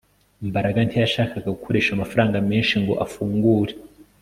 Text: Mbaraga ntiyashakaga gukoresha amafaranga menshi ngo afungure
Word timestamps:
Mbaraga 0.49 0.79
ntiyashakaga 0.83 1.49
gukoresha 1.55 1.89
amafaranga 1.93 2.37
menshi 2.49 2.75
ngo 2.81 2.93
afungure 3.05 3.73